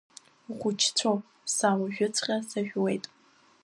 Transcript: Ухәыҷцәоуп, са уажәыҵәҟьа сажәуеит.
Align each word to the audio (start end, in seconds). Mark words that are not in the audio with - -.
Ухәыҷцәоуп, 0.49 1.23
са 1.55 1.69
уажәыҵәҟьа 1.79 2.37
сажәуеит. 2.49 3.05